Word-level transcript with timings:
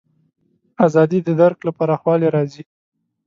ازادي 0.87 1.19
د 1.23 1.29
درک 1.39 1.59
له 1.67 1.71
پراخوالي 1.77 2.27
راځي. 2.35 2.63